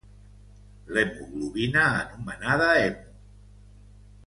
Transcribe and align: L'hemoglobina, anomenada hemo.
L'hemoglobina, 0.95 1.85
anomenada 2.05 2.73
hemo. 2.81 3.15